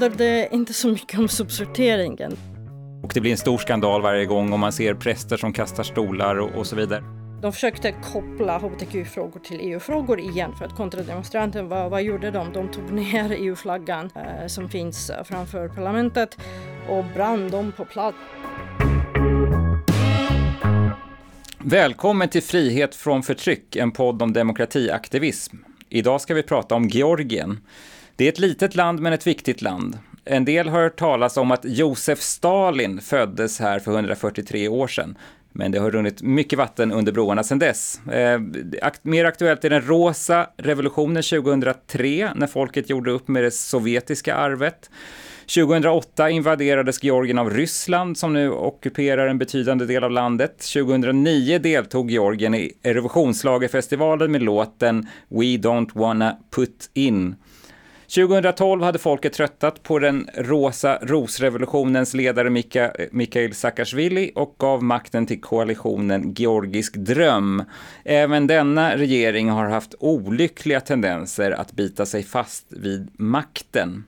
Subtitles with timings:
[0.00, 2.36] handlar det inte så mycket om subsorteringen.
[3.02, 6.36] Och det blir en stor skandal varje gång och man ser präster som kastar stolar
[6.36, 7.04] och, och så vidare.
[7.42, 12.52] De försökte koppla hbtq-frågor till EU-frågor igen för att kontrademonstranten, vad, vad gjorde de?
[12.52, 16.38] De tog ner EU-flaggan eh, som finns framför parlamentet
[16.88, 18.18] och brann dem på plats.
[21.58, 25.56] Välkommen till Frihet från förtryck, en podd om demokratiaktivism.
[25.88, 27.60] Idag ska vi prata om Georgien.
[28.16, 29.98] Det är ett litet land men ett viktigt land.
[30.24, 35.18] En del har hört talas om att Josef Stalin föddes här för 143 år sedan.
[35.52, 38.00] Men det har runnit mycket vatten under broarna sedan dess.
[38.06, 38.40] Eh,
[39.02, 44.90] mer aktuellt är den rosa revolutionen 2003, när folket gjorde upp med det sovjetiska arvet.
[45.54, 50.58] 2008 invaderades Georgien av Ryssland som nu ockuperar en betydande del av landet.
[50.74, 57.34] 2009 deltog Georgien i Eurovisionsschlagerfestivalen med låten We Don't Wanna Put In.
[58.14, 65.26] 2012 hade folket tröttat på den rosa rosrevolutionens ledare Mika, Mikhail Saakashvili och gav makten
[65.26, 67.62] till koalitionen Georgisk dröm.
[68.04, 74.04] Även denna regering har haft olyckliga tendenser att bita sig fast vid makten.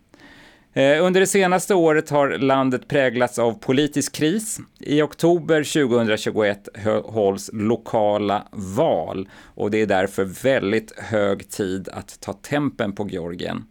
[0.73, 4.59] Eh, under det senaste året har landet präglats av politisk kris.
[4.81, 6.69] I oktober 2021
[7.05, 13.65] hålls lokala val och det är därför väldigt hög tid att ta tempen på Georgien.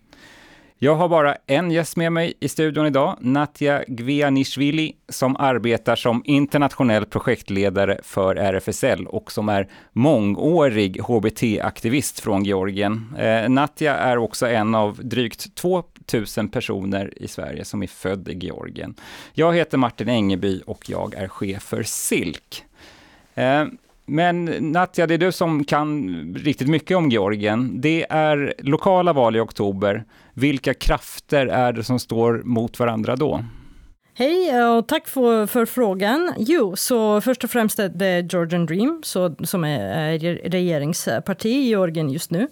[0.80, 6.22] Jag har bara en gäst med mig i studion idag, Natja Gvianishvili, som arbetar som
[6.26, 13.16] internationell projektledare för RFSL och som är mångårig HBT-aktivist från Georgien.
[13.20, 18.34] Eh, Natja är också en av drygt 2000 personer i Sverige som är född i
[18.34, 18.96] Georgien.
[19.34, 22.64] Jag heter Martin Engeby och jag är chef för SILK.
[23.36, 23.66] Eh,
[24.06, 27.82] men Natja, det är du som kan riktigt mycket om Georgien.
[27.82, 30.04] Det är lokala val i oktober.
[30.38, 33.44] Vilka krafter är det som står mot varandra då?
[34.18, 36.34] Hej eh, och tack för, för frågan.
[36.38, 42.10] Jo, så först och främst är det Georgian Dream så, som är regeringsparti i Georgien
[42.10, 42.48] just nu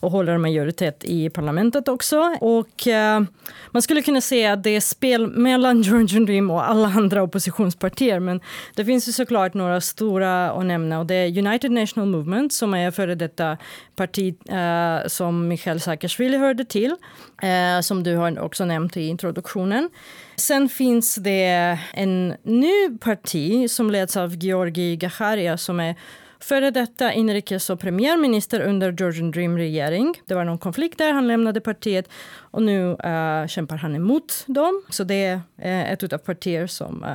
[0.00, 2.36] och håller majoritet i parlamentet också.
[2.40, 3.22] Och eh,
[3.70, 8.20] man skulle kunna säga att det är spel mellan Georgian Dream och alla andra oppositionspartier
[8.20, 8.40] men
[8.74, 12.74] det finns ju såklart några stora att nämna och det är United National Movement som
[12.74, 13.56] är före detta
[13.96, 16.96] parti eh, som Mikhail Saakashvili hörde till,
[17.42, 19.90] eh, som du har också nämnt i introduktionen.
[20.36, 25.96] Sen finns det en ny parti som leds av Georgi Gacharia som är
[26.40, 30.14] före detta inrikes och premiärminister under Georgian Dream-regering.
[30.26, 34.82] Det var någon konflikt där, han lämnade partiet och nu uh, kämpar han emot dem.
[34.88, 37.10] Så det är uh, ett av partier som uh,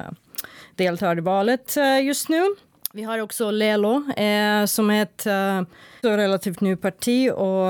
[0.75, 2.43] deltar i valet just nu.
[2.93, 4.03] Vi har också Lelo
[4.67, 5.27] som är ett
[6.03, 7.67] relativt nytt parti och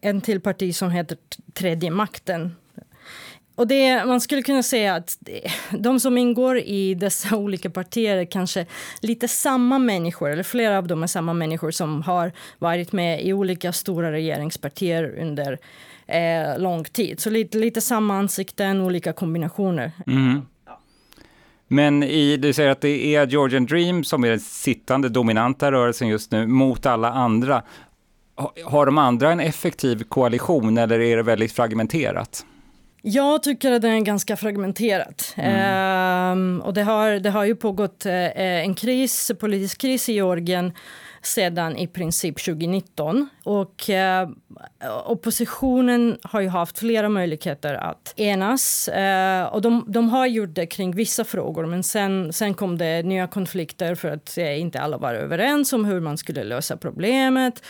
[0.00, 1.18] en till parti som heter
[1.54, 2.54] Tredje makten
[3.62, 5.18] och det, man skulle kunna säga att
[5.70, 8.66] de som ingår i dessa olika partier är kanske
[9.00, 13.32] lite samma människor, eller flera av dem är samma människor som har varit med i
[13.32, 15.58] olika stora regeringspartier under
[16.06, 17.20] eh, lång tid.
[17.20, 19.92] Så lite, lite samma ansikten, olika kombinationer.
[20.06, 20.42] Mm.
[21.68, 26.08] Men i, du säger att det är Georgian Dream som är den sittande dominanta rörelsen
[26.08, 27.62] just nu mot alla andra.
[28.64, 32.46] Har de andra en effektiv koalition eller är det väldigt fragmenterat?
[33.04, 35.34] Jag tycker att det är ganska fragmenterat.
[35.36, 35.56] Mm.
[35.56, 40.72] Ehm, och det har, det har ju pågått eh, en kris, politisk kris i Georgien
[41.22, 43.28] sedan i princip 2019.
[43.44, 44.28] Och eh,
[45.04, 48.88] oppositionen har ju haft flera möjligheter att enas.
[48.88, 53.02] Eh, och de, de, har gjort det kring vissa frågor men sen, sen kom det
[53.02, 57.64] nya konflikter för att eh, inte alla var överens om hur man skulle lösa problemet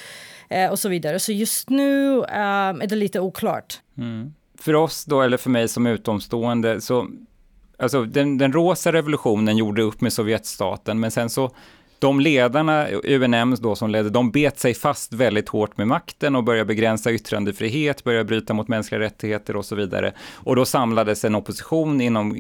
[0.48, 1.18] eh, och så vidare.
[1.18, 3.80] Så just nu eh, är det lite oklart.
[3.98, 7.08] Mm för oss då, eller för mig som utomstående, så
[7.78, 11.50] alltså den, den rosa revolutionen gjorde upp med Sovjetstaten, men sen så
[11.98, 16.44] de ledarna, UNM då som ledde, de bet sig fast väldigt hårt med makten och
[16.44, 20.12] började begränsa yttrandefrihet, började bryta mot mänskliga rättigheter och så vidare.
[20.34, 22.36] Och då samlades en opposition inom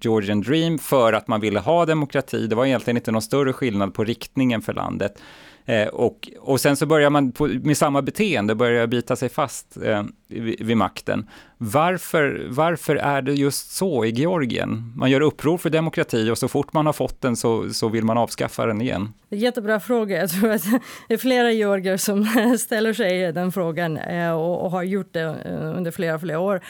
[0.00, 2.46] Georgian Dream för att man ville ha demokrati.
[2.46, 5.18] Det var egentligen inte någon större skillnad på riktningen för landet.
[5.64, 9.76] Eh, och, och sen så börjar man på, med samma beteende, börjar bita sig fast
[9.76, 11.28] eh, vid, vid, makten.
[11.58, 14.92] Varför, varför är det just så i Georgien?
[14.96, 18.04] Man gör uppror för demokrati och så fort man har fått den så, så vill
[18.04, 19.12] man avskaffa den igen.
[19.28, 20.16] Jättebra fråga.
[20.18, 20.64] Jag tror att
[21.08, 22.24] det är flera georgier som
[22.58, 26.60] ställer sig den frågan eh, och, och har gjort det eh, under flera, flera år.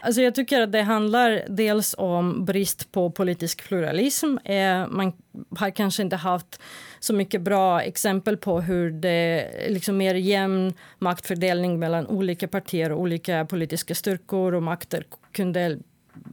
[0.00, 4.36] Alltså jag tycker att det handlar dels om brist på politisk pluralism.
[4.44, 5.12] Eh, man
[5.58, 6.60] har kanske inte haft
[7.06, 13.00] så mycket bra exempel på hur det liksom mer jämn maktfördelning mellan olika partier och
[13.00, 15.78] olika politiska styrkor och makter kunde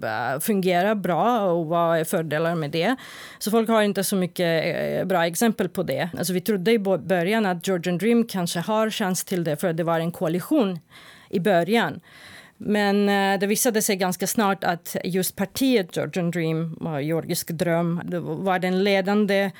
[0.03, 2.95] eh, fungerar bra och vad är fördelar med det.
[3.39, 6.09] Så folk har inte så mycket eh, bra exempel på det.
[6.17, 9.77] Alltså vi trodde i början att Georgian Dream kanske har chans till det för att
[9.77, 10.79] det var en koalition
[11.29, 11.99] i början.
[12.57, 18.01] Men eh, det visade sig ganska snart att just partiet Georgian Dream, Georgisk dröm,
[18.43, 19.51] var den ledande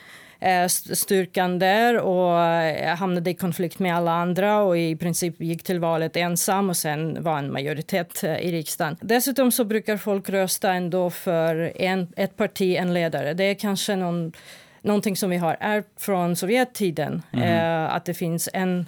[0.69, 5.79] styrkan där och eh, hamnade i konflikt med alla andra och i princip gick till
[5.79, 8.97] valet ensam och sen var en majoritet eh, i riksdagen.
[9.01, 13.33] Dessutom så brukar folk rösta ändå för en, ett parti, en ledare.
[13.33, 14.33] Det är kanske någon,
[14.81, 17.47] någonting som vi har ärvt från Sovjettiden, mm.
[17.47, 18.85] eh, att det finns en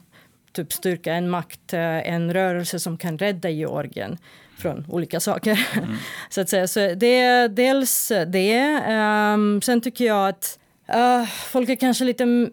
[0.51, 4.17] typ styrka, en makt, en rörelse som kan rädda Georgien
[4.57, 5.67] från olika saker.
[5.77, 5.95] Mm.
[6.29, 6.67] så att säga.
[6.67, 8.81] Så det är dels det.
[9.33, 10.59] Um, sen tycker jag att
[10.89, 12.49] Uh, folk är kanske lite,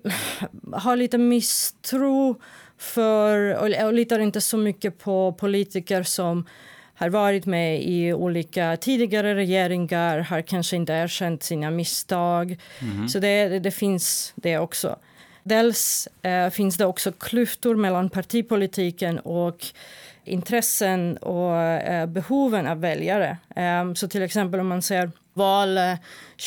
[0.73, 2.41] har lite misstro
[2.79, 6.47] för, och, och litar inte så mycket på politiker som
[6.95, 12.59] har varit med i olika tidigare regeringar, har kanske inte erkänt sina misstag.
[12.81, 13.09] Mm.
[13.09, 14.97] Så det, det, finns det också.
[15.43, 19.67] Dels uh, finns det också klyftor mellan partipolitiken och
[20.25, 21.53] intressen och
[21.91, 23.37] uh, behoven av väljare.
[23.83, 25.79] Um, så till exempel om man ser val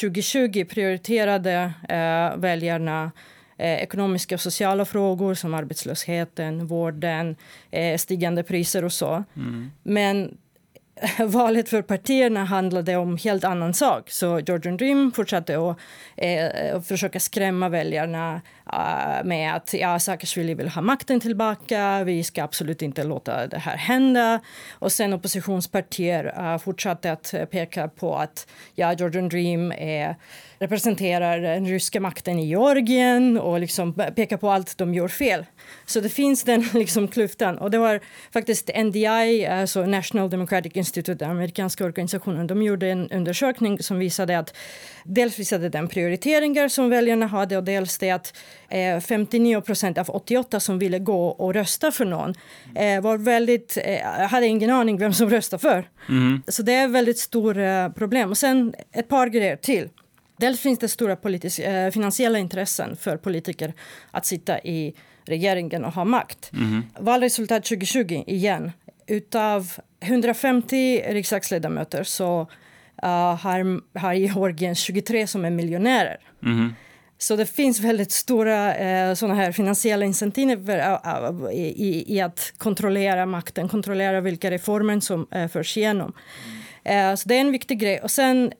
[0.01, 3.11] 2020 eh, prioriterade eh, väljarna
[3.57, 7.35] eh, ekonomiska och sociala frågor som arbetslösheten, vården,
[7.71, 9.23] eh, stigande priser och så.
[9.35, 9.71] Mm.
[9.83, 10.37] Men
[11.27, 14.11] valet för partierna handlade om helt annan sak.
[14.11, 15.77] Så Georgian Dream fortsatte att
[16.17, 18.41] eh, försöka skrämma väljarna
[18.73, 23.57] uh, med att ja, Saakashvili vill ha makten tillbaka, vi ska absolut inte låta det
[23.57, 24.39] här hända.
[24.71, 30.15] Och sen oppositionspartier uh, fortsatte att eh, peka på att ja, Georgian Dream är
[30.59, 35.45] representerar den ryska makten i Georgien och liksom pekar på allt de gör fel.
[35.85, 37.57] Så det finns den liksom klyftan.
[37.57, 37.99] Och det var
[38.33, 44.39] faktiskt NDI, alltså National Democratic Institute, den amerikanska organisationen, de gjorde en undersökning som visade
[44.39, 44.57] att
[45.03, 48.33] dels visade den prioriteringar som väljarna hade och dels det att
[48.69, 52.33] eh, 59 procent av 88 som ville gå och rösta för någon
[52.75, 55.89] eh, var väldigt, eh, hade ingen aning vem som röstade för.
[56.09, 56.43] Mm.
[56.47, 58.29] Så det är ett väldigt stort eh, problem.
[58.29, 59.89] Och sen ett par grejer till.
[60.37, 63.73] Dels finns det stora politisk, eh, finansiella intressen för politiker
[64.11, 64.93] att sitta i
[65.25, 66.51] regeringen och ha makt.
[66.53, 66.83] Mm.
[66.99, 68.71] Valresultat 2020, igen.
[69.07, 72.41] Utav 150 riksdagsledamöter så
[73.03, 76.17] uh, har, har Georgien 23 som är miljonärer.
[76.43, 76.73] Mm.
[77.17, 82.53] Så det finns väldigt stora eh, såna här finansiella incentiver uh, uh, i, i, att
[82.57, 86.13] kontrollera makten, kontrollera vilka reformer som uh, förs igenom.
[86.85, 87.17] Mm.
[87.17, 87.99] så det är en viktig grej.
[87.99, 88.51] Och sen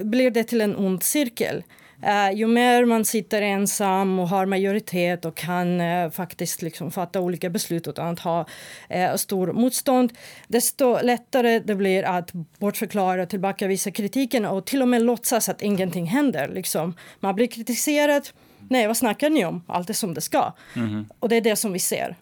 [0.00, 1.64] blir det till en ond cirkel.
[2.04, 7.20] Uh, ju mer man sitter ensam och har majoritet och kan uh, faktiskt liksom fatta
[7.20, 10.12] olika beslut utan att ha uh, stor motstånd
[10.48, 15.62] desto lättare det blir att bortförklara och tillbakavisa kritiken och till och med låtsas att
[15.62, 16.48] ingenting händer.
[16.48, 16.94] Liksom.
[17.20, 18.28] Man blir kritiserad.
[18.68, 19.62] Nej, vad snackar ni om?
[19.66, 20.52] Allt är som det ska.
[20.76, 21.06] Mm.
[21.18, 22.16] Och det är det som vi ser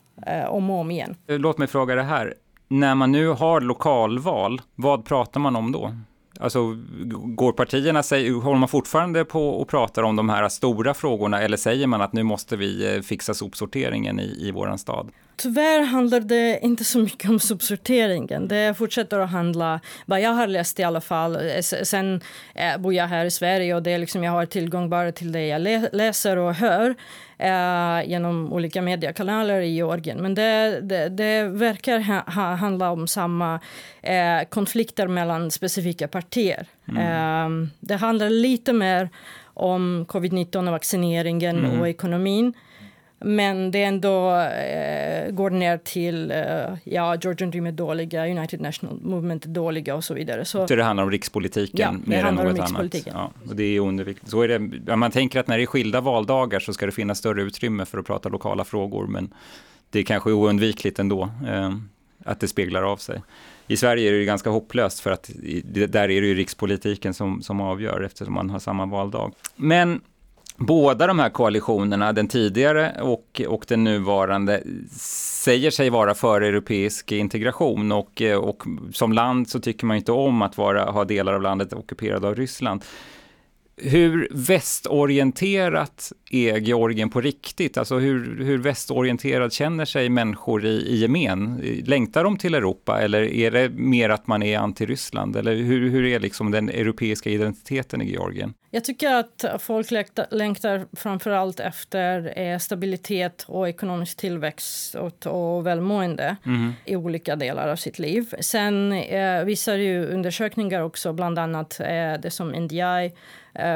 [0.48, 1.16] om och om igen.
[1.26, 2.34] Låt mig fråga det här.
[2.68, 5.92] När man nu har lokalval, vad pratar man om då?
[6.40, 6.76] Alltså,
[7.24, 8.02] går partierna,
[8.42, 12.12] håller man fortfarande på och pratar om de här stora frågorna eller säger man att
[12.12, 15.10] nu måste vi eh, fixa sopsorteringen i, i våran stad?
[15.36, 18.48] Tyvärr handlar det inte så mycket om sopsorteringen.
[18.48, 21.36] Det fortsätter att handla, vad jag har läst i alla fall.
[21.36, 22.20] Eh, sen
[22.54, 25.32] eh, bor jag här i Sverige och det är liksom, jag har tillgång bara till
[25.32, 25.60] det jag
[25.92, 26.94] läser och hör
[27.38, 30.18] eh, genom olika mediekanaler i Georgien.
[30.18, 31.98] Men det, det, det verkar
[32.30, 33.60] ha, handla om samma
[34.02, 36.66] eh, konflikter mellan specifika partier.
[36.88, 37.02] Mm.
[37.02, 39.08] Eh, det handlar lite mer
[39.54, 41.80] om covid-19 och vaccineringen mm.
[41.80, 42.52] och ekonomin.
[43.18, 46.38] Men det ändå eh, går ner till, eh,
[46.84, 50.44] ja, Georgian Dream är dåliga, United National Movement är dåliga och så vidare.
[50.44, 53.06] Så, så det handlar om rikspolitiken ja, mer än något annat?
[53.06, 54.30] Ja, och det är underviktigt.
[54.30, 57.18] Så är det, man tänker att när det är skilda valdagar så ska det finnas
[57.18, 59.34] större utrymme för att prata lokala frågor, men
[59.90, 61.74] det är kanske oundvikligt ändå eh,
[62.24, 63.22] att det speglar av sig.
[63.66, 65.30] I Sverige är det ganska hopplöst för att
[65.72, 69.32] där är det ju rikspolitiken som, som avgör eftersom man har samma valdag.
[69.56, 70.00] Men
[70.56, 74.62] Båda de här koalitionerna, den tidigare och, och den nuvarande,
[75.44, 80.42] säger sig vara för europeisk integration och, och som land så tycker man inte om
[80.42, 82.84] att vara, ha delar av landet ockuperade av Ryssland.
[83.82, 87.78] Hur västorienterat är Georgien på riktigt?
[87.78, 91.62] Alltså hur, hur västorienterad känner sig människor i, i gemen?
[91.86, 95.36] Längtar de till Europa eller är det mer att man är anti-Ryssland?
[95.36, 98.54] Eller hur, hur är liksom den europeiska identiteten i Georgien?
[98.70, 99.90] Jag tycker att folk
[100.30, 106.72] längtar, framför allt efter eh, stabilitet och ekonomisk tillväxt och, och välmående mm.
[106.84, 108.34] i olika delar av sitt liv.
[108.40, 111.86] Sen eh, visar ju undersökningar också, bland annat eh,
[112.22, 113.12] det som NDI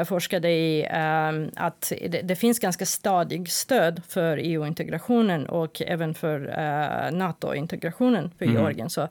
[0.05, 6.47] forskade i, eh, att det, det, finns ganska stadig stöd för EU-integrationen och även för
[6.47, 8.57] eh, NATO-integrationen för mm.
[8.57, 8.89] Georgien.
[8.89, 9.07] Så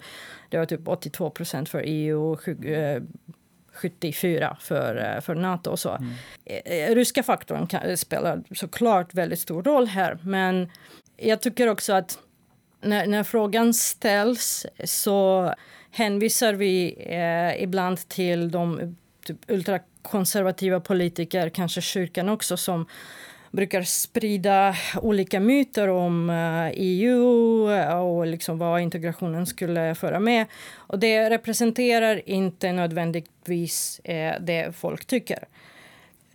[0.48, 2.36] det var typ 82 procent för EU,
[3.72, 5.70] 74 för, eh, för Nato.
[5.70, 5.90] Och så.
[5.90, 6.12] Mm.
[6.44, 10.18] Eh, ryska faktorn kan, spelar såklart väldigt stor roll här.
[10.22, 10.70] Men
[11.16, 12.18] jag tycker också att
[12.80, 15.54] när, när frågan ställs så
[15.90, 19.50] hänvisar vi eh, ibland till de typ,
[20.02, 22.86] konservativa politiker, kanske kyrkan också, som
[23.50, 30.46] brukar sprida olika myter om eh, EU och liksom vad integrationen skulle föra med.
[30.76, 35.44] Och det representerar inte nödvändigtvis eh, det folk tycker.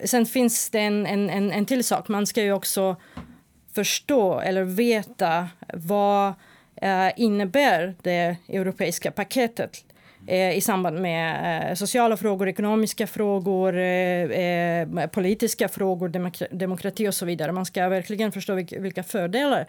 [0.03, 2.07] Sen finns det en, en, en till sak.
[2.07, 2.95] Man ska ju också
[3.73, 6.33] förstå eller veta vad
[6.75, 9.83] eh, innebär det europeiska paketet
[10.27, 16.09] i samband med eh, sociala frågor, ekonomiska frågor, eh, politiska frågor,
[16.55, 17.51] demokrati och så vidare.
[17.51, 19.65] Man ska verkligen förstå vilka fördelar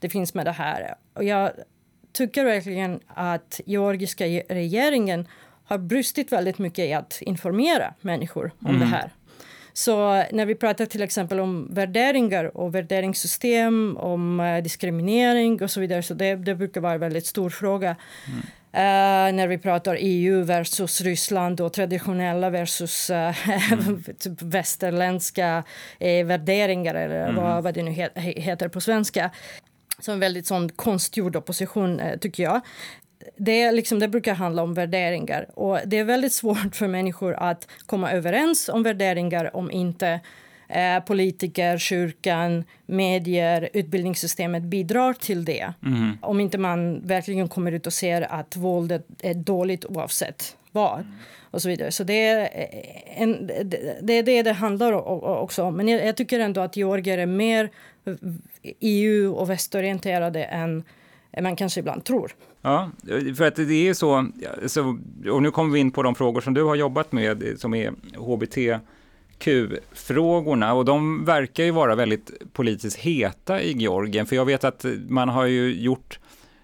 [0.00, 0.94] det finns med det här.
[1.14, 1.50] Och jag
[2.12, 5.26] tycker verkligen att georgiska regeringen
[5.64, 8.80] har brustit väldigt mycket i att informera människor om mm.
[8.80, 9.10] det här.
[9.72, 16.02] Så när vi pratar till exempel om värderingar och värderingssystem, om diskriminering och så vidare,
[16.02, 17.96] så det, det brukar vara en väldigt stor fråga.
[18.26, 18.42] Mm.
[18.74, 24.02] Uh, när vi pratar EU versus Ryssland och traditionella versus uh, mm.
[24.18, 25.64] typ västerländska
[26.00, 27.34] uh, värderingar eller mm.
[27.34, 29.30] vad, vad det nu he heter på svenska.
[29.98, 32.60] Så en väldigt sån konstgjord opposition tycker jag.
[33.36, 37.68] Det, liksom, det brukar handla om värderingar och det är väldigt svårt för människor att
[37.86, 40.20] komma överens om värderingar om inte
[40.70, 45.72] eh, politiker, kyrkan, medier, utbildningssystemet bidrar till det.
[45.86, 46.18] Mm.
[46.22, 51.00] Om inte man verkligen kommer ut och ser att våldet är dåligt oavsett vad.
[51.00, 51.12] Mm.
[51.50, 51.92] Och så vidare.
[51.92, 52.48] Så det är,
[53.16, 53.46] en,
[54.02, 54.92] det, är det det handlar
[55.24, 55.76] också om.
[55.76, 57.70] Men jag, jag tycker ändå att georgier är mer
[58.80, 60.84] EU och västorienterade än
[61.42, 62.32] man kanske ibland tror.
[62.62, 62.90] Ja,
[63.36, 64.28] för att det är så,
[65.32, 67.92] och nu kommer vi in på de frågor som du har jobbat med, som är
[68.16, 68.80] HBT
[69.40, 74.84] Q-frågorna och de verkar ju vara väldigt politiskt heta i Georgien, för jag vet att
[75.08, 76.19] man har ju gjort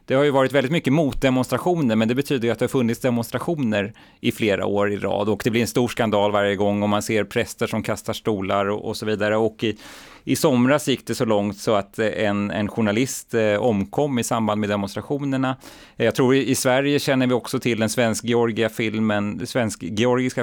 [0.06, 3.00] det har ju varit väldigt mycket motdemonstrationer, men det betyder ju att det har funnits
[3.00, 6.88] demonstrationer i flera år i rad och det blir en stor skandal varje gång och
[6.88, 9.36] man ser präster som kastar stolar och, och så vidare.
[9.36, 9.76] Och i,
[10.24, 14.24] i somras gick det så långt så att eh, en, en journalist eh, omkom i
[14.24, 15.56] samband med demonstrationerna.
[15.96, 19.82] Jag tror i, i Sverige känner vi också till den svensk-georgiska filmen, svensk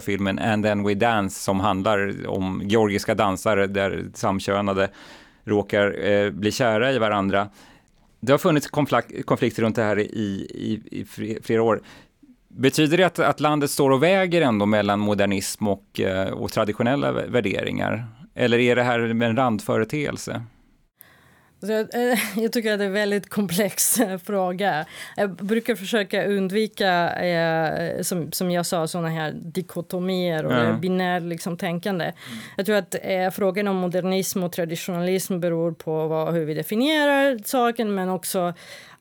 [0.04, 4.90] filmen And then we dance som handlar om georgiska dansare där samkönade
[5.46, 7.50] råkar eh, bli kära i varandra.
[8.26, 8.68] Det har funnits
[9.26, 11.06] konflikter runt det här i, i, i
[11.44, 11.82] flera år.
[12.48, 17.12] Betyder det att, att landet står och väger ändå mellan modernism och, eh, och traditionella
[17.12, 18.06] värderingar?
[18.36, 20.44] Eller är det här en randföreteelse?
[21.68, 24.86] Jag, eh, jag tycker att det är en väldigt komplex eh, fråga.
[25.16, 30.74] Jag brukar försöka undvika, eh, som, som jag sa, såna här dikotomier och ja.
[30.74, 32.06] binärt liksom, tänkande.
[32.06, 32.40] Mm.
[32.58, 37.40] Jag tror att eh, frågan om modernism och traditionalism beror på vad, hur vi definierar
[37.46, 38.54] saken men också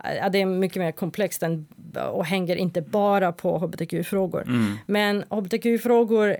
[0.04, 1.66] Ja, det är mycket mer komplext än,
[2.12, 4.42] och hänger inte bara på hbtq-frågor.
[4.42, 4.78] Mm.
[4.86, 6.36] Men hbtq-frågor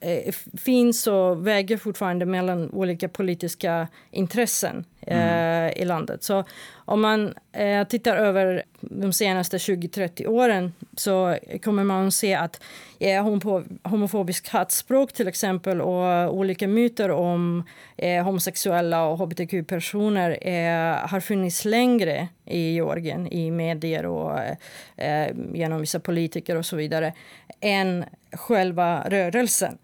[0.00, 5.68] eh, finns och väger fortfarande mellan olika politiska intressen mm.
[5.68, 6.24] eh, i landet.
[6.24, 6.44] Så
[6.74, 12.62] om man eh, tittar över de senaste 20-30 åren så kommer man att se att
[12.98, 13.22] eh,
[13.82, 17.64] homofobisk hatspråk till exempel och olika myter om
[17.96, 24.40] eh, homosexuella och hbtq-personer eh, har funnits längre i Georgien i medier och
[24.96, 27.12] eh, genom vissa politiker och så vidare
[27.60, 29.78] än själva rörelsen.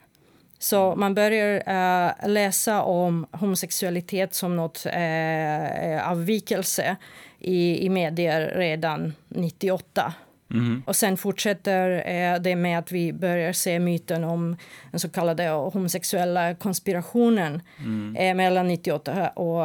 [0.63, 6.97] Så man börjar uh, läsa om homosexualitet som något uh, avvikelse
[7.39, 10.13] i, i medier redan 98.
[10.51, 10.83] Mm.
[10.87, 14.57] Och sen fortsätter uh, det med att vi börjar se myten om
[14.91, 18.37] den så kallade homosexuella konspirationen mm.
[18.37, 19.65] mellan 98 och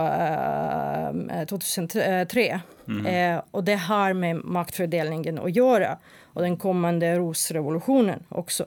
[1.47, 2.59] 2003.
[2.87, 3.41] Mm.
[3.51, 8.65] och det har med maktfördelningen att göra och den kommande rosrevolutionen också.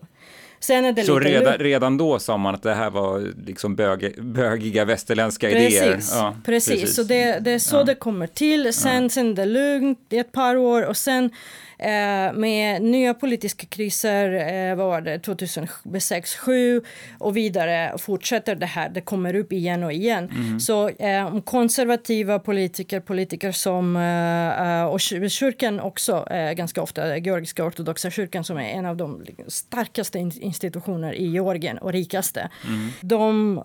[0.60, 3.76] Sen är det Så lite redan, redan då sa man att det här var liksom
[3.76, 6.00] bög, bögiga västerländska precis, idéer?
[6.12, 6.96] Ja, precis, precis.
[6.96, 7.84] så det, det är så ja.
[7.84, 8.72] det kommer till.
[8.72, 9.08] Sen, ja.
[9.08, 11.30] sen är det lugnt i ett par år och sen
[11.78, 14.32] Eh, med nya politiska kriser,
[14.70, 16.82] eh, var det, 2006, 2007
[17.18, 18.88] och vidare fortsätter det här.
[18.88, 20.30] Det kommer upp igen och igen.
[20.30, 20.60] Mm.
[20.60, 28.10] Så eh, konservativa politiker, politiker som, eh, och kyrkan också, eh, ganska ofta, georgiska ortodoxa
[28.10, 32.48] kyrkan som är en av de starkaste institutioner i Georgien och rikaste.
[32.66, 32.88] Mm.
[33.00, 33.62] De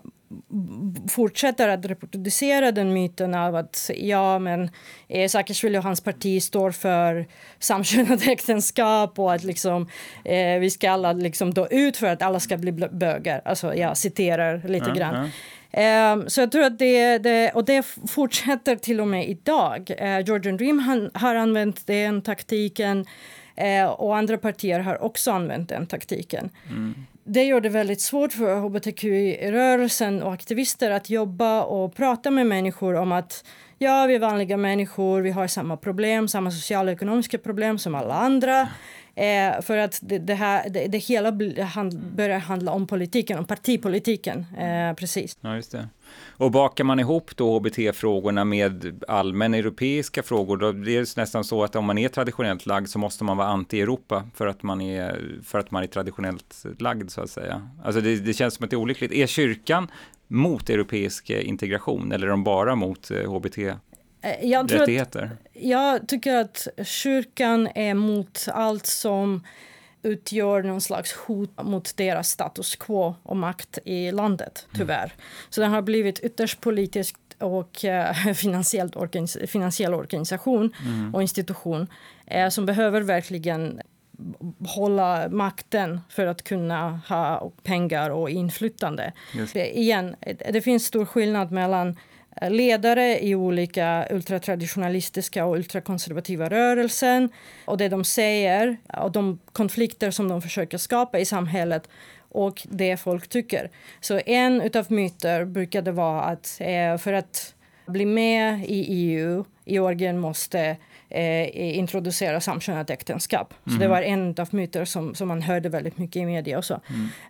[1.08, 4.70] fortsätter att reproducera den myten av att ja, men
[5.08, 7.26] eh, Saakashvili och hans parti står för
[7.58, 9.88] samkönade äktenskap och att liksom,
[10.24, 13.42] eh, vi ska alla liksom dö ut för att alla ska bli bögar.
[13.44, 15.14] Alltså, jag citerar lite mm, grann.
[15.14, 15.30] Mm.
[15.76, 19.90] Um, så jag tror att det, det, och det fortsätter till och med idag.
[20.00, 23.06] Uh, Georgian Dream han, har använt den taktiken
[23.60, 26.50] uh, och andra partier har också använt den taktiken.
[26.70, 32.46] Mm det gör det väldigt svårt för hbtqi-rörelsen och aktivister att jobba och prata med
[32.46, 33.44] människor om att
[33.78, 37.94] ja, vi är vanliga människor, vi har samma problem, samma sociala och ekonomiska problem som
[37.94, 38.68] alla andra.
[39.14, 41.32] Eh, för att det, det här, det, det hela
[41.92, 44.46] börjar handla om politiken, om partipolitiken.
[44.58, 45.38] Eh, precis.
[45.40, 45.88] Ja, just det.
[46.36, 51.64] Och bakar man ihop då HBT-frågorna med allmänna europeiska frågor, då blir det nästan så
[51.64, 55.40] att om man är traditionellt lagd så måste man vara anti-Europa för att man är,
[55.44, 57.68] för att man är traditionellt lagd så att säga.
[57.84, 59.12] Alltså det, det känns som att det är olyckligt.
[59.12, 59.88] Är kyrkan
[60.28, 63.58] mot europeisk integration eller är de bara mot HBT?
[63.58, 63.74] Eh,
[64.20, 64.74] eh, jag?
[64.74, 65.16] Att,
[65.52, 69.42] jag tycker att kyrkan är mot allt som
[70.04, 74.80] utgör någon slags hot mot deras status quo och makt i landet, mm.
[74.80, 75.04] tyvärr.
[75.04, 75.16] Mm.
[75.50, 77.84] Så den har blivit ytterst politiskt och
[78.34, 81.14] finansiellt organis finansiell organisation mm.
[81.14, 81.86] och institution
[82.34, 83.80] uh, som behöver verkligen
[84.66, 89.12] hålla makten för att kunna ha pengar och inflytande.
[89.52, 90.16] Det, igen,
[90.52, 91.96] det finns stor skillnad mellan
[92.40, 97.28] ledare i olika ultratraditionalistiska och ultrakonservativa rörelsen
[97.64, 101.88] och det de säger och de konflikter som de försöker skapa i samhället
[102.28, 103.70] och det folk tycker.
[104.00, 107.54] Så en av myter brukade vara att eh, för att
[107.86, 110.76] bli med i EU, Georgien måste
[111.10, 113.54] eh, introducera samkönat äktenskap.
[113.66, 113.76] Mm.
[113.76, 113.94] Så det mhm.
[113.94, 116.58] var en av myter som, som man hörde väldigt mycket i media.
[116.58, 116.80] Och så.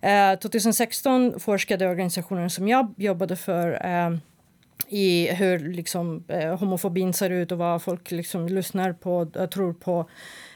[0.02, 0.33] Mm.
[0.33, 4.16] Eh, 2016 forskade organisationen som jag jobbade för eh,
[4.94, 9.72] i hur liksom, eh, homofobin ser ut och vad folk liksom lyssnar på och tror
[9.72, 10.09] på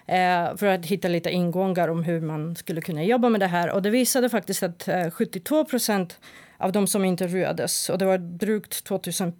[0.07, 3.71] eh, för att hitta lite ingångar om hur man skulle kunna jobba med det här.
[3.71, 6.21] Och det visade faktiskt att eh, 72 procent
[6.59, 9.33] av de som intervjuades, och det var drygt 2000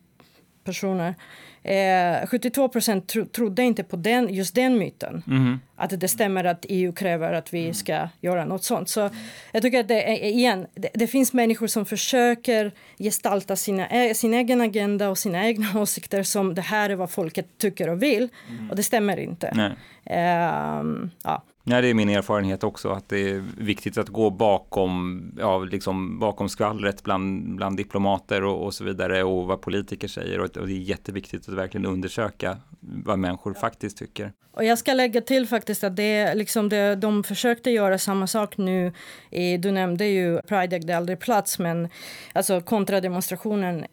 [0.69, 1.15] personer,
[1.63, 5.23] Eh, 72 procent tro, trodde inte på den, just den myten.
[5.27, 5.61] Mm.
[5.77, 8.89] Att det stämmer att EU kräver att vi ska göra något sånt.
[8.89, 9.11] Så
[9.53, 14.61] jag tycker att det, igen, det, det finns människor som försöker gestalta sina, sin egen
[14.61, 18.29] agenda och sina egna åsikter som det här är vad folket tycker och vill.
[18.49, 18.71] Mm.
[18.71, 19.75] Och det stämmer inte.
[20.05, 20.83] Eh,
[21.25, 21.43] ja.
[21.71, 26.19] Ja, det är min erfarenhet också, att det är viktigt att gå bakom, ja, liksom
[26.19, 30.41] bakom skvallret bland, bland diplomater och, och så vidare och vad politiker säger.
[30.41, 34.33] Och, och, det är jätteviktigt att verkligen undersöka vad människor faktiskt tycker.
[34.59, 38.57] Och jag ska lägga till faktiskt att det, liksom det, de försökte göra samma sak
[38.57, 38.93] nu.
[39.31, 41.89] I, du nämnde ju Pride ägde aldrig plats, men
[42.33, 43.85] alltså kontrademonstrationen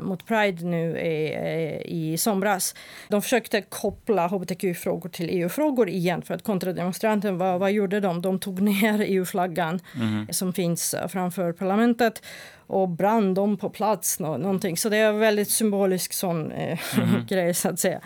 [0.00, 2.74] mot Pride nu i, i somras.
[3.08, 8.22] De försökte koppla hbtq-frågor till EU-frågor igen för att kontrademonstranten, vad, vad gjorde de?
[8.22, 10.26] De tog ner EU-flaggan mm.
[10.30, 12.22] som finns framför parlamentet
[12.66, 14.20] och brann dem på plats.
[14.20, 14.76] någonting.
[14.76, 17.26] Så det är en väldigt symbolisk sån eh, mm.
[17.26, 18.00] grej så att säga.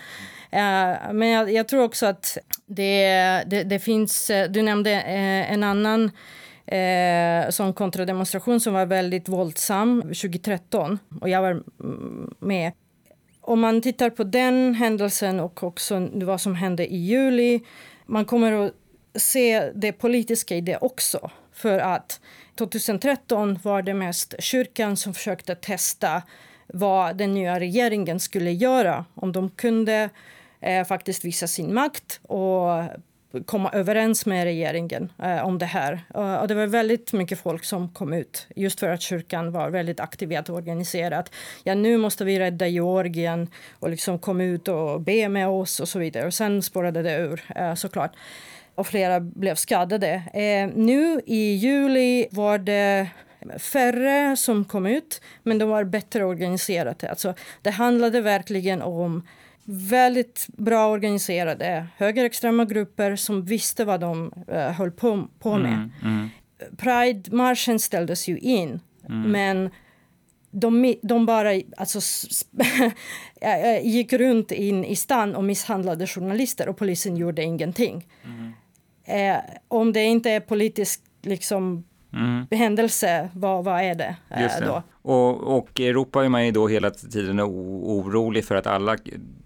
[0.53, 3.05] Uh, men jag, jag, tror också att det,
[3.47, 6.11] det, det finns, eh, du nämnde en annan
[6.67, 12.73] eh, sån kontrademonstration som var väldigt våldsam 2013 och jag var mm, med.
[13.41, 17.61] Om man tittar på den händelsen och också vad som hände i juli,
[18.07, 18.73] man kommer att
[19.15, 21.31] se det politiska i det också.
[21.59, 22.21] För att
[22.55, 26.23] 2013 var det mest kyrkan som försökte testa
[26.67, 29.05] vad den nya regeringen skulle göra.
[29.15, 30.11] Om de kunde
[30.61, 32.69] eh, faktiskt visa sin makt och
[33.47, 36.01] komma överens med regeringen eh, om det här.
[36.15, 39.71] Eh, och det var väldigt mycket folk som kom ut just för att kyrkan var
[39.71, 44.41] väldigt aktiv i att organisera att ja, nu måste vi rädda Georgien och liksom kom
[44.41, 46.27] ut och be med oss och så vidare.
[46.27, 48.13] Och sen spårade det ur eh, såklart
[48.79, 50.23] och flera blev skadade.
[50.35, 53.09] Eh, nu i juli var det
[53.59, 57.11] färre som kom ut, men de var bättre organiserade.
[57.11, 59.27] Alltså, det handlade verkligen om
[59.65, 65.73] väldigt bra organiserade högerextrema grupper som visste vad de uh, höll på, på med.
[65.73, 66.29] Mm, mm.
[66.77, 69.31] Pride-marschen ställdes ju in, mm.
[69.31, 69.71] men
[70.51, 72.01] de, de bara alltså,
[73.83, 78.07] gick runt in i stan och misshandlade journalister och polisen gjorde ingenting.
[78.25, 78.53] Mm.
[79.09, 79.37] Eh,
[79.69, 82.47] om det inte är politisk liksom, mm.
[82.51, 84.83] händelse, vad, vad är det, eh, då?
[85.03, 88.97] Och, och Europa är man ju då hela tiden orolig för att alla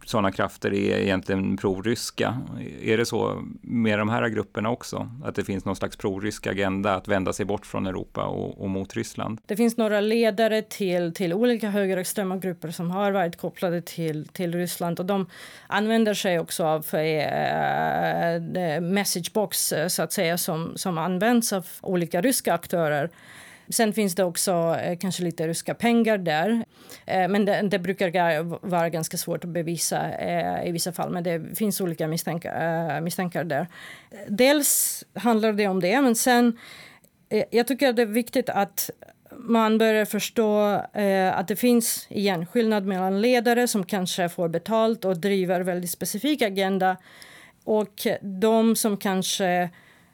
[0.04, 2.40] sådana krafter är egentligen proryska.
[2.82, 5.10] Är det så med de här grupperna också?
[5.24, 8.70] Att det finns någon slags prorysk agenda att vända sig bort från Europa och, och
[8.70, 9.40] mot Ryssland?
[9.46, 14.54] Det finns några ledare till, till olika högerextrema grupper som har varit kopplade till, till
[14.54, 15.26] Ryssland och de
[15.66, 22.54] använder sig också av äh, messagebox så att säga som, som används av olika ryska
[22.54, 23.10] aktörer
[23.72, 26.64] Sen finns det också eh, kanske lite ryska pengar där.
[27.06, 31.10] Eh, men det, det, brukar vara ganska svårt att bevisa eh, i vissa fall.
[31.10, 33.66] Men det finns olika misstankar, eh, misstankar där.
[34.28, 36.58] Dels handlar det om det, men sen...
[37.28, 38.90] Eh, jag tycker att det är viktigt att
[39.36, 45.04] man börjar förstå eh, att det finns igen skillnad mellan ledare som kanske får betalt
[45.04, 46.96] och driver väldigt specifik agenda
[47.64, 49.70] och de som kanske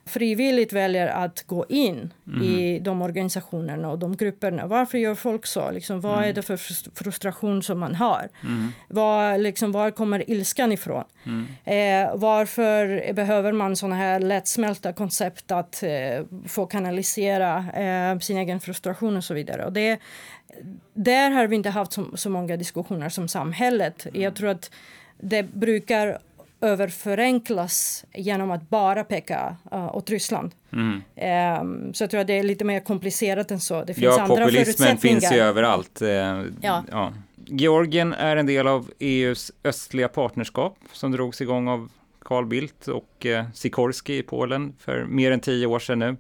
[0.08, 2.42] frivilligt väljer att gå in mm.
[2.42, 4.66] i de organisationerna och de grupperna.
[4.66, 5.70] Varför gör folk så?
[5.70, 6.28] Liksom, vad mm.
[6.28, 6.56] är det för
[6.94, 8.28] frustration som man har?
[8.42, 8.72] Mm.
[8.88, 11.04] Var, liksom, var kommer ilskan ifrån?
[11.26, 11.46] Mm.
[11.64, 18.60] Eh, varför behöver man såna här lättsmälta koncept att eh, få kanalisera eh, sin egen
[18.60, 19.64] frustration och så vidare?
[19.64, 19.98] Och det,
[20.94, 24.06] där har vi inte haft så, så många diskussioner som samhället.
[24.12, 24.34] Jag mm.
[24.34, 24.70] tror att
[25.20, 26.18] det brukar
[26.60, 30.54] överförenklas genom att bara peka uh, åt Ryssland.
[30.72, 31.02] Mm.
[31.60, 33.84] Um, så jag tror att det är lite mer komplicerat än så.
[33.84, 36.02] Det finns ja, andra populismen finns ju överallt.
[36.02, 36.84] Uh, ja.
[36.90, 37.12] ja.
[37.46, 43.26] Georgien är en del av EUs östliga partnerskap som drogs igång av Carl Bildt och
[43.26, 46.16] uh, Sikorski i Polen för mer än tio år sedan nu.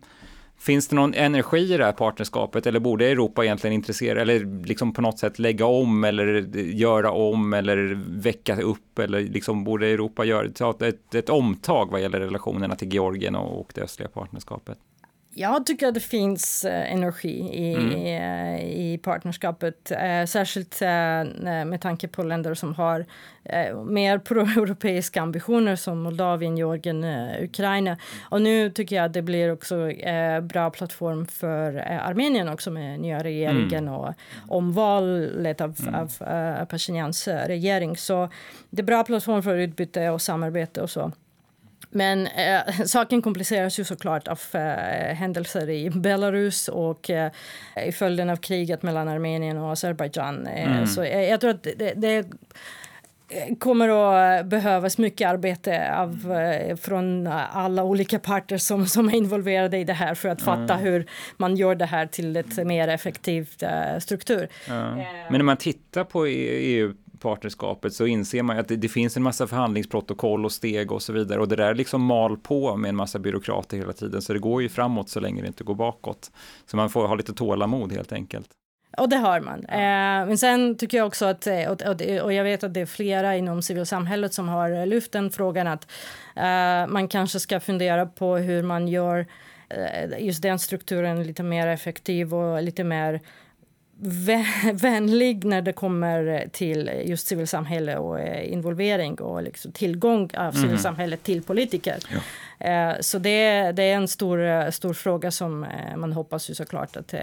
[0.60, 4.92] Finns det någon energi i det här partnerskapet eller borde Europa egentligen intressera eller liksom
[4.92, 10.24] på något sätt lägga om eller göra om eller väcka upp eller liksom borde Europa
[10.24, 10.46] göra
[10.86, 14.78] ett, ett omtag vad gäller relationerna till Georgien och det östliga partnerskapet?
[15.38, 17.92] Jag tycker att det finns eh, energi i, mm.
[17.92, 19.90] i, i partnerskapet.
[19.90, 20.88] Eh, särskilt eh,
[21.64, 23.06] med tanke på länder som har
[23.44, 27.96] eh, mer proeuropeiska ambitioner som Moldavien, Georgien, eh, Ukraina.
[28.30, 32.70] Och nu tycker jag att det blir också eh, bra plattform för eh, Armenien också
[32.70, 33.94] med nya regeringen mm.
[33.94, 34.14] och
[34.48, 35.94] omvalet av, mm.
[35.94, 37.96] av Pasjinjans regering.
[37.96, 38.28] Så
[38.70, 41.12] det är bra plattform för utbyte och samarbete och så.
[41.90, 47.32] Men eh, saken kompliceras ju såklart av eh, händelser i Belarus och eh,
[47.86, 50.46] i följden av kriget mellan Armenien och Azerbajdzjan.
[50.46, 50.86] Eh, mm.
[50.86, 52.26] Så jag, jag, tror att det, det,
[53.58, 59.78] kommer att behövas mycket arbete av, eh, från alla olika parter som, som är involverade
[59.78, 60.78] i det här för att fatta mm.
[60.78, 63.62] hur man gör det här till ett mer effektivt
[64.00, 64.48] struktur.
[64.68, 64.94] Ja.
[64.94, 69.22] Men när man tittar på EU partnerskapet så inser man att det, det, finns en
[69.22, 72.96] massa förhandlingsprotokoll och steg och så vidare och det där liksom mal på med en
[72.96, 76.30] massa byråkrater hela tiden så det går ju framåt så länge det inte går bakåt.
[76.66, 78.48] Så man får ha lite tålamod helt enkelt.
[78.96, 79.64] Och det har man.
[79.68, 79.74] Ja.
[79.74, 82.80] Eh, men sen tycker jag också att, eh, och, och, och, jag vet att det
[82.80, 85.90] är flera inom civilsamhället som har lyft den frågan att
[86.36, 89.26] eh, man kanske ska fundera på hur man gör
[89.68, 93.20] eh, just den strukturen lite mer effektiv och lite mer
[94.72, 100.62] vänlig när det kommer till just civilsamhälle och eh, involvering och liksom tillgång av mm.
[100.62, 101.98] civilsamhället till politiker.
[102.12, 102.18] Ja.
[102.60, 106.54] Eh, så det, det, är en stor, eh, stor fråga som eh, man hoppas ju
[106.54, 107.14] såklart att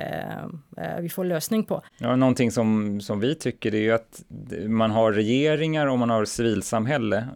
[0.99, 1.81] vi får lösning på.
[1.97, 4.23] Ja, någonting som, som vi tycker är ju att
[4.67, 7.27] man har regeringar och man har civilsamhälle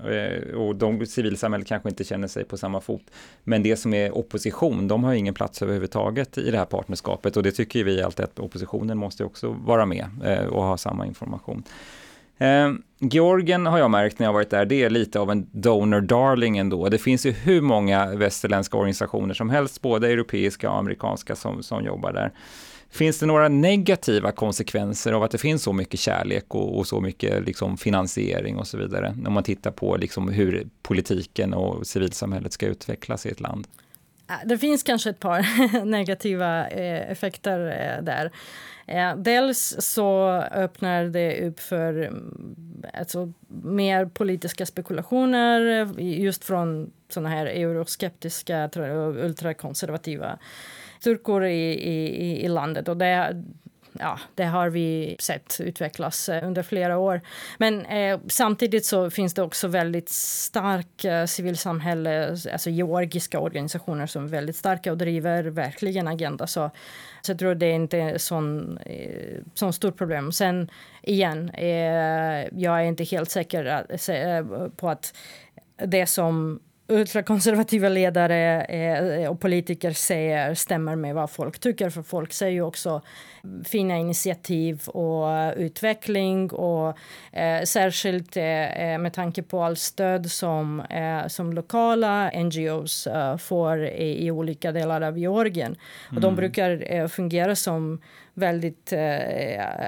[0.56, 3.02] och de civilsamhället kanske inte känner sig på samma fot.
[3.44, 7.44] Men det som är opposition, de har ingen plats överhuvudtaget i det här partnerskapet och
[7.44, 10.10] det tycker vi alltid att oppositionen måste också vara med
[10.50, 11.64] och ha samma information.
[12.40, 16.02] Eh, Georgien har jag märkt när jag varit där, det är lite av en donor
[16.02, 16.90] darling ändå.
[16.90, 21.86] Det finns ju hur många västerländska organisationer som helst, både europeiska och amerikanska, som, som
[21.86, 22.32] jobbar där.
[22.92, 27.02] Finns det några negativa konsekvenser av att det finns så mycket kärlek och, och så
[27.02, 29.16] mycket liksom, finansiering och så vidare?
[29.18, 33.68] När man tittar på liksom, hur politiken och civilsamhället ska utvecklas i ett land.
[34.32, 38.32] Ah, det finns kanske ett par negativa eh, effekter eh, där.
[38.88, 47.30] Eh, dels så öppnar det upp för mm, alltså, mer politiska spekulationer just från såna
[47.30, 50.40] här euroskeptiska och ultrakonservativa
[51.04, 52.88] turkor i, i, i landet.
[52.88, 53.44] Och det,
[54.00, 57.22] ja, det har vi sett utvecklas eh, under flera år.
[57.58, 64.24] Men eh, samtidigt så finns det också väldigt stark eh, civilsamhälle, alltså georgiska organisationer som
[64.24, 66.48] är väldigt starka och driver verkligen agenda.
[66.48, 66.72] Så,
[67.22, 70.32] så jag tror det är inte är sån, eh, sån stort problem.
[70.32, 70.70] Sen
[71.02, 75.14] igen, eh, jag är inte helt säker eh, eh på att
[75.78, 81.90] det som ultrakonservativa ledare eh, och politiker säger stämmer med vad folk tycker.
[81.90, 83.02] För folk säger ju också
[83.66, 86.98] fina initiativ och utveckling och
[87.32, 88.44] eh, särskilt eh,
[89.00, 94.72] med tanke på all stöd som, eh, som lokala NGOs eh, får i, i, olika
[94.72, 95.72] delar av Georgien.
[95.72, 96.16] Mm.
[96.16, 96.36] Och de mm.
[96.36, 98.02] brukar eh, fungera som
[98.34, 98.94] väldigt,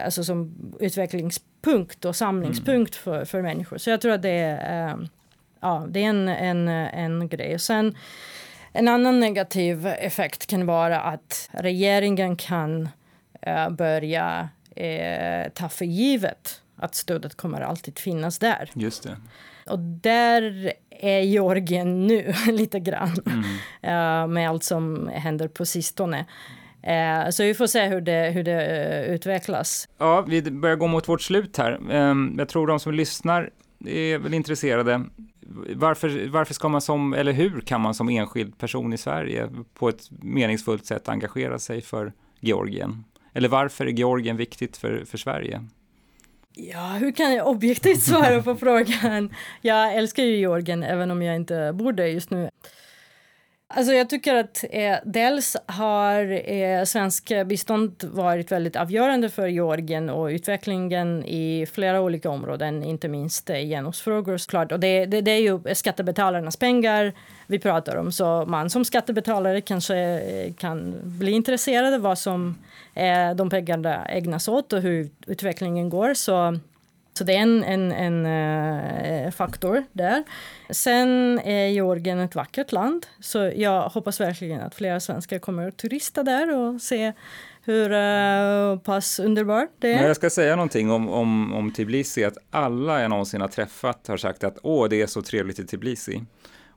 [0.06, 3.20] alltså som utvecklingspunkt och samlingspunkt mm.
[3.20, 3.78] för, för människor.
[3.78, 5.08] Så jag tror att det är
[5.62, 7.60] ja, det är en, en, en grej.
[7.60, 7.96] Sen,
[8.74, 12.90] en annan negativ effekt kan vara att regeringen kan
[13.48, 18.70] uh, börja uh, ta för givet att stödet kommer alltid finnas där.
[18.74, 19.18] Just det.
[19.66, 24.24] Och där är Georgien nu lite grann mm.
[24.24, 26.26] uh, med allt som händer på sistone.
[26.88, 29.90] Uh, så vi får se hur det, hur det uh, utvecklas.
[29.98, 31.92] Ja, vi börjar gå mot vårt slut här.
[31.92, 33.50] Um, jag tror de som lyssnar
[33.86, 35.06] är väl intresserade
[35.76, 39.90] varför, varför ska man som, eller hur kan man som enskild person i Sverige på
[39.90, 43.04] ett meningsfullt sätt engagera sig för Georgien?
[43.34, 45.66] Eller varför är Georgien viktigt för, för Sverige?
[46.56, 49.34] Ja, hur kan jag objektivt svara på frågan?
[49.62, 52.50] Jag älskar ju Georgien även om jag inte bor där just nu.
[53.74, 60.10] Alltså jag tycker att eh, dels har eh, svensk bistånd varit väldigt avgörande för Georgien
[60.10, 64.72] och utvecklingen i flera olika områden, inte minst eh, genusfrågor såklart.
[64.72, 67.14] Och det, det, det, är ju skattebetalarnas pengar
[67.48, 72.58] vi pratar om, så man som skattebetalare kanske eh, kan bli intresserad av vad som
[72.94, 76.14] eh, de pengarna ägnas åt och hur utvecklingen går.
[76.14, 76.60] Så
[77.14, 78.26] så det är en, en, en
[79.26, 80.24] uh, faktor där.
[80.70, 85.78] Sen är Georgien ett vackert land, så jag hoppas verkligen att flera svenskar kommer att
[85.78, 87.14] turista där och se
[87.64, 89.96] hur uh, pass underbart det är.
[89.96, 94.08] Men jag ska säga någonting om, om, om Tbilisi, att alla jag någonsin har träffat
[94.08, 96.22] har sagt att åh, det är så trevligt i Tbilisi.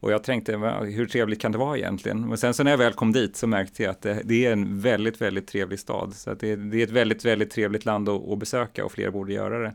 [0.00, 2.28] Och jag tänkte, hur trevligt kan det vara egentligen?
[2.28, 4.52] Men sen så när jag väl kom dit så märkte jag att det, det är
[4.52, 6.14] en väldigt, väldigt trevlig stad.
[6.14, 9.10] Så att det, det är ett väldigt, väldigt trevligt land att, att besöka och fler
[9.10, 9.74] borde göra det.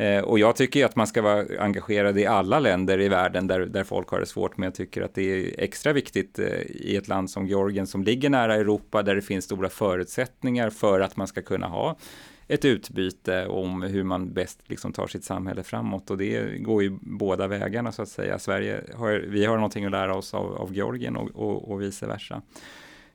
[0.00, 3.60] Eh, och jag tycker att man ska vara engagerad i alla länder i världen där,
[3.60, 6.96] där folk har det svårt, men jag tycker att det är extra viktigt eh, i
[6.96, 11.16] ett land som Georgien som ligger nära Europa, där det finns stora förutsättningar för att
[11.16, 11.96] man ska kunna ha
[12.48, 16.98] ett utbyte om hur man bäst liksom tar sitt samhälle framåt och det går ju
[17.00, 18.38] båda vägarna så att säga.
[18.38, 22.06] Sverige har, vi har någonting att lära oss av, av Georgien och, och, och vice
[22.06, 22.42] versa.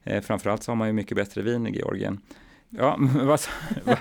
[0.04, 2.20] Eh, framförallt så har man ju mycket bättre vin i Georgien.
[2.70, 3.40] Ja, vad,
[3.84, 3.98] vad,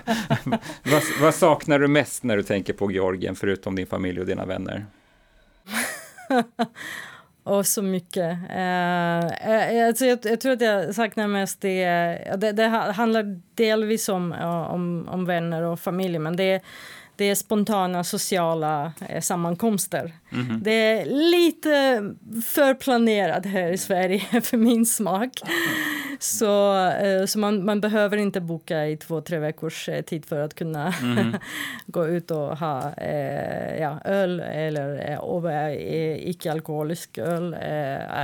[0.83, 4.45] vad, vad, saknar du mest när du tänker på Georgien, förutom din familj och dina
[4.45, 4.85] vänner?
[7.43, 8.31] och så mycket.
[8.33, 11.85] Uh, alltså jag, jag, tror att jag saknar mest det,
[12.37, 14.31] det, det handlar delvis om,
[14.71, 16.63] om, om vänner och familj, men det
[17.15, 20.13] det är spontana sociala eh, sammankomster.
[20.31, 20.59] Mm -hmm.
[20.63, 22.03] Det är lite
[22.45, 25.31] för planerat här i Sverige för min smak.
[26.19, 30.39] Så, eh, så man, man behöver inte boka i två, tre veckors eh, tid för
[30.39, 31.35] att kunna mm
[31.85, 37.53] gå ut och ha eh, ja, öl eller eh, icke-alkoholisk öl.
[37.53, 37.59] Eh,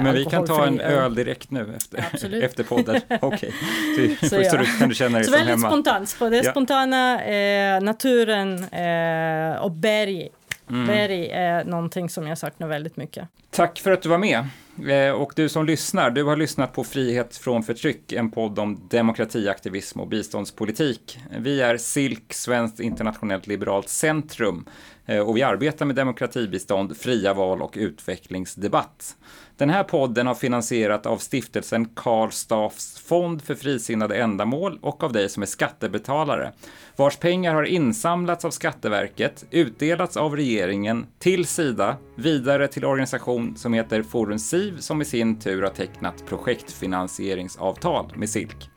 [0.04, 3.02] Men vi kan ta en öl, öl direkt nu efter, efter podden.
[3.22, 3.54] Okej,
[3.94, 4.16] okay.
[4.16, 4.50] så, så, ja.
[4.50, 5.68] så kan du känna dig så som väldigt hemma.
[5.68, 6.16] spontant.
[6.20, 6.52] Det är ja.
[6.52, 10.30] spontana, eh, naturen eh, och berg.
[10.70, 10.88] Mm.
[10.88, 13.28] Berg är någonting som jag saknar väldigt mycket.
[13.50, 14.46] Tack för att du var med.
[14.90, 18.88] Eh, och du som lyssnar, du har lyssnat på Frihet från förtryck, en podd om
[18.90, 21.20] demokratiaktivism och biståndspolitik.
[21.40, 24.66] Vi är SILK, Svenskt internationellt liberalt centrum,
[25.06, 29.16] eh, och vi arbetar med demokratibistånd, fria val och utvecklingsdebatt.
[29.62, 35.14] Den här podden har finansierat av stiftelsen Karl Staffs fond för frisinnade ändamål och av
[35.14, 36.52] dig som är skattebetalare,
[36.96, 43.74] vars pengar har insamlats av Skatteverket, utdelats av regeringen till Sida, vidare till organisation som
[43.74, 48.70] heter Forum SIV som i sin tur har tecknat projektfinansieringsavtal med SILK.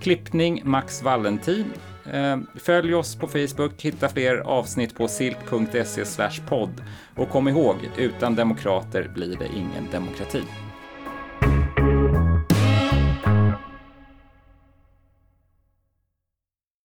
[0.00, 1.64] Klippning Max Valentin.
[2.12, 6.04] Eh, följ oss på Facebook, hitta fler avsnitt på silk.se
[6.48, 6.82] podd.
[7.16, 10.42] Och kom ihåg, utan demokrater blir det ingen demokrati.